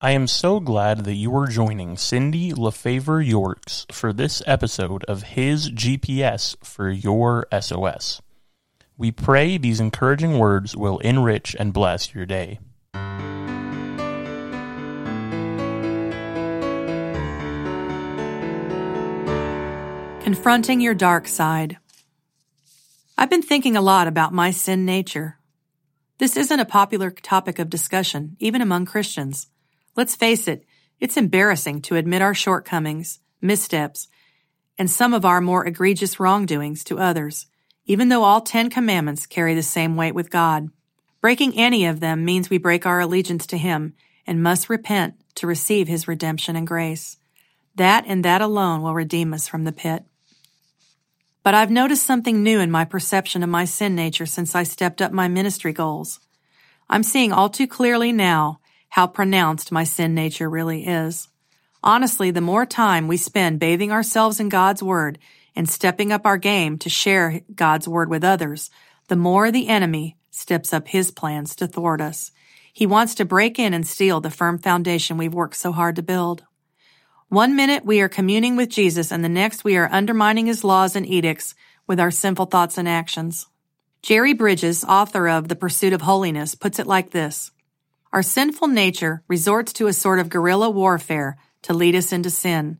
[0.00, 5.24] I am so glad that you are joining Cindy LaFavor Yorks for this episode of
[5.34, 8.22] His GPS for Your SOS.
[8.96, 12.60] We pray these encouraging words will enrich and bless your day.
[20.22, 21.78] Confronting your dark side.
[23.16, 25.40] I've been thinking a lot about my sin nature.
[26.18, 29.48] This isn't a popular topic of discussion, even among Christians.
[29.98, 30.64] Let's face it,
[31.00, 34.06] it's embarrassing to admit our shortcomings, missteps,
[34.78, 37.48] and some of our more egregious wrongdoings to others,
[37.84, 40.68] even though all Ten Commandments carry the same weight with God.
[41.20, 43.94] Breaking any of them means we break our allegiance to Him
[44.24, 47.16] and must repent to receive His redemption and grace.
[47.74, 50.04] That and that alone will redeem us from the pit.
[51.42, 55.02] But I've noticed something new in my perception of my sin nature since I stepped
[55.02, 56.20] up my ministry goals.
[56.88, 61.28] I'm seeing all too clearly now how pronounced my sin nature really is.
[61.82, 65.18] Honestly, the more time we spend bathing ourselves in God's Word
[65.54, 68.70] and stepping up our game to share God's Word with others,
[69.08, 72.30] the more the enemy steps up his plans to thwart us.
[72.72, 76.02] He wants to break in and steal the firm foundation we've worked so hard to
[76.02, 76.44] build.
[77.28, 80.96] One minute we are communing with Jesus and the next we are undermining his laws
[80.96, 81.54] and edicts
[81.86, 83.46] with our sinful thoughts and actions.
[84.02, 87.50] Jerry Bridges, author of The Pursuit of Holiness, puts it like this.
[88.12, 92.78] Our sinful nature resorts to a sort of guerrilla warfare to lead us into sin.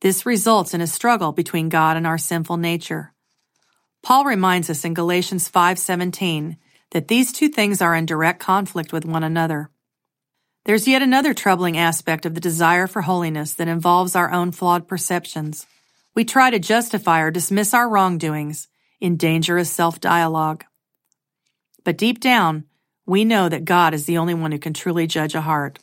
[0.00, 3.12] This results in a struggle between God and our sinful nature.
[4.02, 6.56] Paul reminds us in Galatians 5:17
[6.90, 9.70] that these two things are in direct conflict with one another.
[10.64, 14.88] There's yet another troubling aspect of the desire for holiness that involves our own flawed
[14.88, 15.66] perceptions.
[16.14, 18.68] We try to justify or dismiss our wrongdoings
[19.00, 20.64] in dangerous self-dialogue.
[21.84, 22.64] But deep down,
[23.06, 25.78] we know that God is the only one who can truly judge a heart.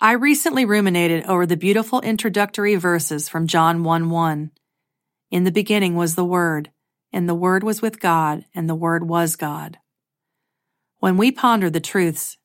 [0.00, 4.50] I recently ruminated over the beautiful introductory verses from John 1 1.
[5.30, 6.70] In the beginning was the Word,
[7.12, 9.78] and the Word was with God, and the Word was God.
[10.98, 12.36] When we ponder the truths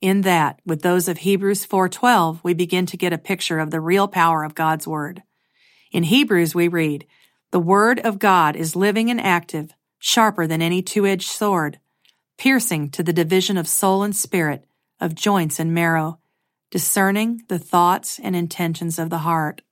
[0.00, 3.80] in that with those of Hebrews 4:12, we begin to get a picture of the
[3.80, 5.22] real power of God's Word.
[5.92, 7.06] In Hebrews we read,
[7.50, 11.80] "The Word of God is living and active, sharper than any two-edged sword."
[12.36, 14.66] Piercing to the division of soul and spirit,
[15.00, 16.18] of joints and marrow,
[16.70, 19.62] discerning the thoughts and intentions of the heart.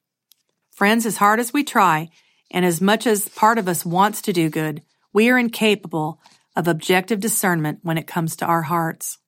[0.71, 2.11] Friends, as hard as we try,
[2.51, 6.21] and as much as part of us wants to do good, we are incapable
[6.55, 9.19] of objective discernment when it comes to our hearts.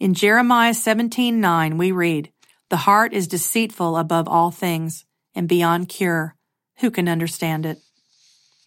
[0.00, 2.32] In Jeremiah 17:9 we read,
[2.68, 5.04] "The heart is deceitful above all things
[5.34, 6.36] and beyond cure.
[6.78, 7.78] Who can understand it?"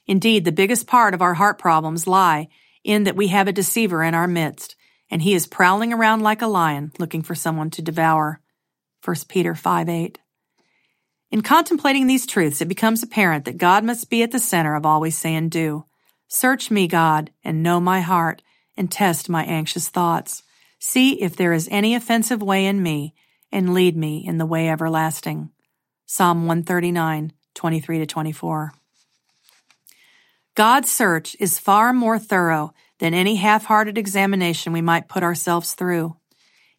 [0.06, 2.48] Indeed, the biggest part of our heart problems lie
[2.88, 4.76] in that we have a deceiver in our midst,
[5.12, 8.42] and he is prowling around like a lion looking for someone to devour.
[9.04, 10.20] 1 Peter 5 8.
[11.30, 14.86] In contemplating these truths, it becomes apparent that God must be at the center of
[14.86, 15.84] all we say and do.
[16.30, 18.42] Search me, God, and know my heart,
[18.78, 20.44] and test my anxious thoughts.
[20.80, 23.14] See if there is any offensive way in me,
[23.52, 25.50] and lead me in the way everlasting.
[26.06, 28.74] Psalm 139, 23 24.
[30.58, 36.18] God's search is far more thorough than any half-hearted examination we might put ourselves through.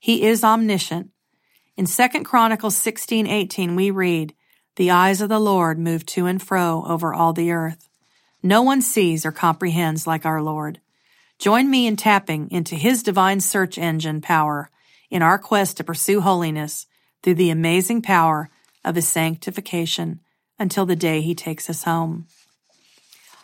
[0.01, 1.11] He is omniscient.
[1.77, 4.35] In 2 Chronicles 16:18 we read,
[4.75, 7.89] "The eyes of the Lord move to and fro over all the earth.
[8.43, 10.81] No one sees or comprehends like our Lord."
[11.39, 14.73] Join me in tapping into his divine search engine power
[15.09, 16.89] in our quest to pursue holiness
[17.23, 18.51] through the amazing power
[18.85, 20.19] of his sanctification
[20.59, 22.27] until the day he takes us home.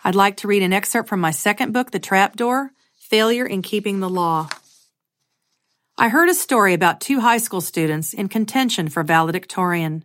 [0.07, 4.01] I'd like to read an excerpt from my second book, The Trapdoor Failure in Keeping
[4.01, 4.51] the Law.
[5.97, 10.05] I heard a story about two high school students in contention for valedictorian.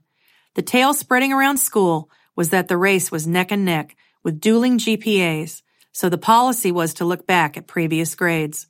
[0.55, 4.77] The tale spreading around school was that the race was neck and neck with dueling
[4.77, 8.67] GPAs, so the policy was to look back at previous grades.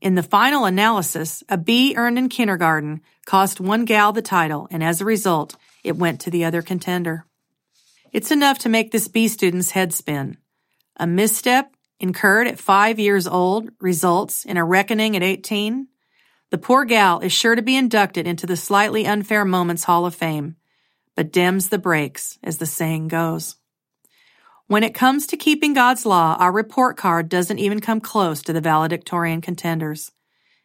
[0.00, 4.82] In the final analysis, a B earned in kindergarten cost one gal the title, and
[4.82, 5.54] as a result,
[5.84, 7.26] it went to the other contender.
[8.10, 10.38] It's enough to make this B student's head spin.
[10.96, 15.86] A misstep incurred at five years old results in a reckoning at 18.
[16.50, 20.14] The poor gal is sure to be inducted into the slightly unfair moments Hall of
[20.14, 20.56] Fame,
[21.16, 23.56] but dims the breaks, as the saying goes.
[24.66, 28.52] When it comes to keeping God's law, our report card doesn't even come close to
[28.52, 30.12] the valedictorian contenders.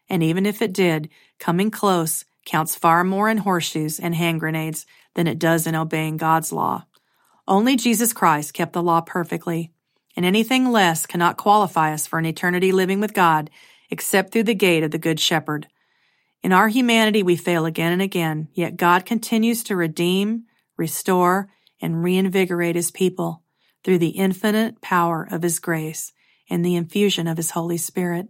[0.10, 1.10] And even if it did,
[1.40, 4.86] coming close counts far more in horseshoes and hand grenades
[5.16, 6.86] than it does in obeying God's law.
[7.48, 9.74] Only Jesus Christ kept the law perfectly,
[10.18, 13.50] and anything less cannot qualify us for an eternity living with God
[13.90, 15.68] except through the gate of the Good Shepherd.
[16.44, 21.50] In our humanity, we fail again and again, yet God continues to redeem, restore,
[21.80, 23.44] and reinvigorate His people
[23.84, 26.12] through the infinite power of His grace
[26.50, 28.28] and the infusion of His Holy Spirit.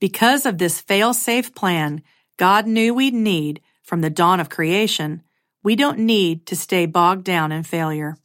[0.00, 2.02] Because of this fail-safe plan
[2.36, 5.22] God knew we'd need from the dawn of creation,
[5.64, 8.16] we don't need to stay bogged down in failure.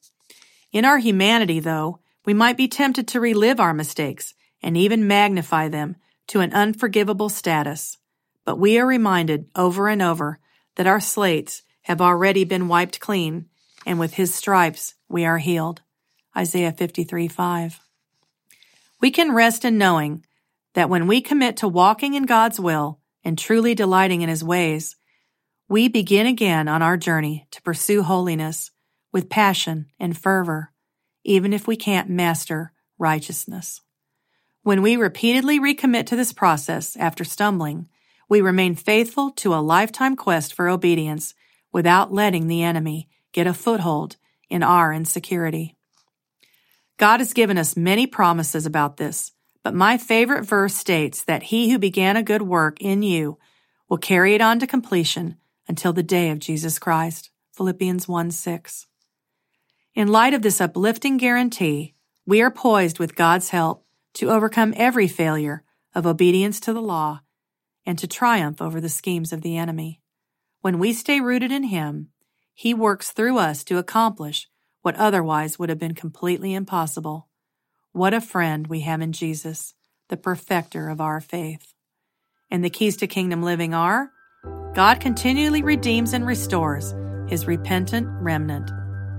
[0.72, 5.68] In our humanity, though, we might be tempted to relive our mistakes and even magnify
[5.68, 5.96] them
[6.28, 7.98] to an unforgivable status.
[8.46, 10.40] But we are reminded over and over
[10.75, 13.48] that our slates have already been wiped clean,
[13.86, 15.81] and with his stripes we are healed.
[16.36, 17.80] Isaiah 53 5.
[19.02, 20.25] We can rest in knowing
[20.74, 24.96] that when we commit to walking in God's will and truly delighting in his ways,
[25.68, 28.72] we begin again on our journey to pursue holiness
[29.12, 30.72] with passion and fervor,
[31.24, 33.81] even if we can't master righteousness.
[34.64, 37.90] When we repeatedly recommit to this process after stumbling,
[38.30, 41.34] we remain faithful to a lifetime quest for obedience
[41.72, 44.16] without letting the enemy get a foothold
[44.50, 45.75] in our insecurity.
[46.98, 49.31] God has given us many promises about this,
[49.64, 53.38] but my favorite verse states that he who began a good work in you
[53.90, 55.38] will carry it on to completion
[55.68, 57.31] until the day of Jesus Christ.
[57.56, 58.88] Philippians 1 6.
[59.95, 61.94] In light of this uplifting guarantee,
[62.25, 63.86] we are poised with God's help
[64.16, 65.63] to overcome every failure
[65.94, 67.22] of obedience to the law
[67.86, 70.01] and to triumph over the schemes of the enemy.
[70.62, 72.10] When we stay rooted in Him,
[72.56, 74.48] He works through us to accomplish
[74.81, 77.28] what otherwise would have been completely impossible.
[77.92, 79.75] What a friend we have in Jesus,
[80.10, 81.75] the perfecter of our faith.
[82.50, 84.12] And the keys to kingdom living are
[84.74, 86.96] God continually redeems and restores
[87.30, 88.72] His repentant remnant.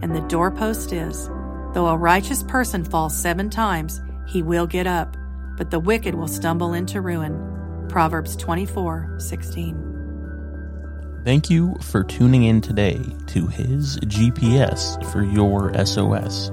[0.05, 1.29] And the doorpost is,
[1.73, 5.17] though a righteous person falls seven times, he will get up,
[5.57, 7.87] but the wicked will stumble into ruin.
[7.89, 11.23] Proverbs 24 16.
[11.25, 16.51] Thank you for tuning in today to his GPS for your SOS.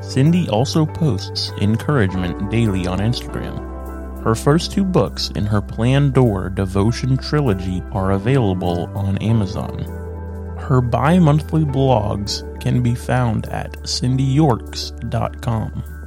[0.00, 4.24] Cindy also posts encouragement daily on Instagram.
[4.24, 9.97] Her first two books in her Trapdoor devotion trilogy are available on Amazon.
[10.68, 15.97] Her bi monthly blogs can be found at cindyyorks.com.